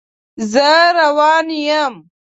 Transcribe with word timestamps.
زه 0.51 0.69
روان 0.97 1.47
یم 1.67 1.93